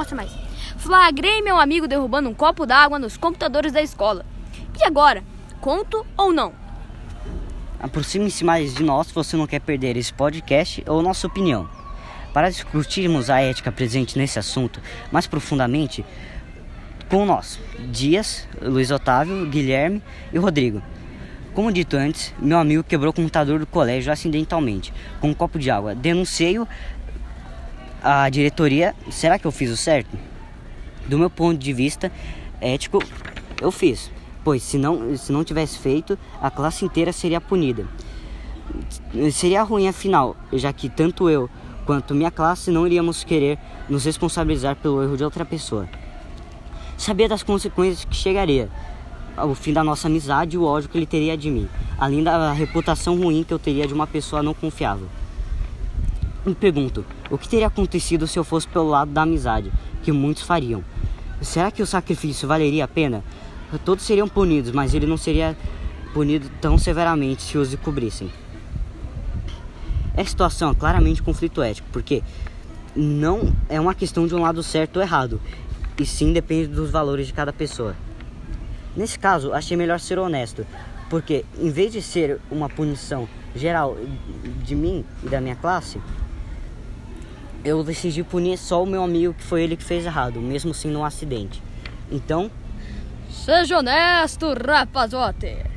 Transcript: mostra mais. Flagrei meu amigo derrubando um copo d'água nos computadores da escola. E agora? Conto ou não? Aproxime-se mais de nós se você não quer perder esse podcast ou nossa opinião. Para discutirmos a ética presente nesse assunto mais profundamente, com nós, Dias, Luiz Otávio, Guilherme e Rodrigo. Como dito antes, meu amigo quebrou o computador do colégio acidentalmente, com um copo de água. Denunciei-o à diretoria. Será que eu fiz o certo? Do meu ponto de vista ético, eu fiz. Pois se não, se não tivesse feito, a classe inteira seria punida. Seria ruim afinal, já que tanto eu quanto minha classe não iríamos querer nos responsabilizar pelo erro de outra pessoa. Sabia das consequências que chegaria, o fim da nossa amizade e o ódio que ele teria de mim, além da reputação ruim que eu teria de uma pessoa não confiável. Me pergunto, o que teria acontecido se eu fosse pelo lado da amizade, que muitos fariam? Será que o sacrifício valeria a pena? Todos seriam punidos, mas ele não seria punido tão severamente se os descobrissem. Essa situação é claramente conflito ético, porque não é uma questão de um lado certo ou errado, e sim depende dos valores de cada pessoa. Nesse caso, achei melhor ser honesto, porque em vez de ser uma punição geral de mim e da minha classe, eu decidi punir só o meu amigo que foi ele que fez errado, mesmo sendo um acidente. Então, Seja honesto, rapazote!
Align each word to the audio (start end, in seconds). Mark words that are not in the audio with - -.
mostra 0.00 0.16
mais. 0.16 0.30
Flagrei 0.78 1.42
meu 1.42 1.58
amigo 1.58 1.86
derrubando 1.86 2.28
um 2.28 2.34
copo 2.34 2.64
d'água 2.64 2.98
nos 2.98 3.18
computadores 3.18 3.72
da 3.72 3.82
escola. 3.82 4.24
E 4.78 4.84
agora? 4.84 5.22
Conto 5.60 6.06
ou 6.16 6.32
não? 6.32 6.54
Aproxime-se 7.78 8.42
mais 8.42 8.74
de 8.74 8.82
nós 8.82 9.08
se 9.08 9.14
você 9.14 9.36
não 9.36 9.46
quer 9.46 9.60
perder 9.60 9.96
esse 9.96 10.12
podcast 10.12 10.82
ou 10.86 11.02
nossa 11.02 11.26
opinião. 11.26 11.68
Para 12.32 12.48
discutirmos 12.48 13.28
a 13.28 13.40
ética 13.40 13.70
presente 13.70 14.16
nesse 14.16 14.38
assunto 14.38 14.80
mais 15.12 15.26
profundamente, 15.26 16.04
com 17.10 17.26
nós, 17.26 17.58
Dias, 17.90 18.48
Luiz 18.62 18.90
Otávio, 18.90 19.46
Guilherme 19.46 20.02
e 20.32 20.38
Rodrigo. 20.38 20.80
Como 21.52 21.72
dito 21.72 21.96
antes, 21.96 22.32
meu 22.38 22.58
amigo 22.58 22.84
quebrou 22.84 23.10
o 23.10 23.14
computador 23.14 23.58
do 23.58 23.66
colégio 23.66 24.12
acidentalmente, 24.12 24.94
com 25.20 25.30
um 25.30 25.34
copo 25.34 25.58
de 25.58 25.70
água. 25.70 25.94
Denunciei-o 25.94 26.66
à 28.02 28.28
diretoria. 28.28 28.94
Será 29.10 29.38
que 29.38 29.46
eu 29.46 29.52
fiz 29.52 29.70
o 29.70 29.76
certo? 29.76 30.16
Do 31.06 31.18
meu 31.18 31.30
ponto 31.30 31.58
de 31.58 31.72
vista 31.72 32.10
ético, 32.60 33.02
eu 33.60 33.70
fiz. 33.70 34.10
Pois 34.42 34.62
se 34.62 34.78
não, 34.78 35.16
se 35.16 35.32
não 35.32 35.44
tivesse 35.44 35.78
feito, 35.78 36.18
a 36.40 36.50
classe 36.50 36.84
inteira 36.84 37.12
seria 37.12 37.40
punida. 37.40 37.86
Seria 39.32 39.62
ruim 39.62 39.88
afinal, 39.88 40.36
já 40.52 40.72
que 40.72 40.88
tanto 40.88 41.28
eu 41.28 41.50
quanto 41.84 42.14
minha 42.14 42.30
classe 42.30 42.70
não 42.70 42.86
iríamos 42.86 43.24
querer 43.24 43.58
nos 43.88 44.04
responsabilizar 44.04 44.76
pelo 44.76 45.02
erro 45.02 45.16
de 45.16 45.24
outra 45.24 45.44
pessoa. 45.44 45.88
Sabia 46.96 47.28
das 47.28 47.42
consequências 47.42 48.04
que 48.04 48.14
chegaria, 48.14 48.68
o 49.36 49.54
fim 49.54 49.72
da 49.72 49.82
nossa 49.82 50.06
amizade 50.06 50.54
e 50.54 50.58
o 50.58 50.64
ódio 50.64 50.88
que 50.88 50.98
ele 50.98 51.06
teria 51.06 51.36
de 51.36 51.50
mim, 51.50 51.68
além 51.98 52.22
da 52.22 52.52
reputação 52.52 53.16
ruim 53.16 53.42
que 53.42 53.52
eu 53.52 53.58
teria 53.58 53.86
de 53.86 53.94
uma 53.94 54.06
pessoa 54.06 54.42
não 54.42 54.54
confiável. 54.54 55.08
Me 56.44 56.54
pergunto, 56.54 57.04
o 57.30 57.36
que 57.36 57.46
teria 57.46 57.66
acontecido 57.66 58.26
se 58.26 58.38
eu 58.38 58.44
fosse 58.44 58.66
pelo 58.66 58.88
lado 58.88 59.10
da 59.10 59.22
amizade, 59.22 59.70
que 60.02 60.10
muitos 60.10 60.42
fariam? 60.42 60.82
Será 61.42 61.70
que 61.70 61.82
o 61.82 61.86
sacrifício 61.86 62.48
valeria 62.48 62.84
a 62.84 62.88
pena? 62.88 63.22
Todos 63.84 64.06
seriam 64.06 64.26
punidos, 64.26 64.72
mas 64.72 64.94
ele 64.94 65.06
não 65.06 65.18
seria 65.18 65.54
punido 66.14 66.50
tão 66.58 66.78
severamente 66.78 67.42
se 67.42 67.58
os 67.58 67.68
descobrissem. 67.68 68.30
Essa 70.14 70.30
situação 70.30 70.70
é 70.70 70.74
claramente 70.74 71.22
conflito 71.22 71.62
ético, 71.62 71.88
porque 71.92 72.22
não 72.96 73.54
é 73.68 73.78
uma 73.78 73.94
questão 73.94 74.26
de 74.26 74.34
um 74.34 74.40
lado 74.40 74.62
certo 74.62 74.96
ou 74.96 75.02
errado, 75.02 75.38
e 75.98 76.06
sim 76.06 76.32
depende 76.32 76.68
dos 76.68 76.90
valores 76.90 77.26
de 77.26 77.34
cada 77.34 77.52
pessoa. 77.52 77.94
Nesse 78.96 79.18
caso, 79.18 79.52
achei 79.52 79.76
melhor 79.76 80.00
ser 80.00 80.18
honesto, 80.18 80.66
porque 81.10 81.44
em 81.58 81.70
vez 81.70 81.92
de 81.92 82.00
ser 82.00 82.40
uma 82.50 82.68
punição 82.68 83.28
geral 83.54 83.94
de 84.64 84.74
mim 84.74 85.04
e 85.22 85.28
da 85.28 85.38
minha 85.40 85.56
classe, 85.56 86.00
eu 87.64 87.82
decidi 87.82 88.22
punir 88.22 88.58
só 88.58 88.82
o 88.82 88.86
meu 88.86 89.02
amigo 89.02 89.34
que 89.34 89.42
foi 89.42 89.62
ele 89.62 89.76
que 89.76 89.84
fez 89.84 90.04
errado, 90.04 90.40
mesmo 90.40 90.72
sendo 90.72 90.98
um 90.98 91.04
acidente. 91.04 91.62
Então, 92.10 92.50
Seja 93.30 93.78
honesto, 93.78 94.52
rapazote! 94.52 95.69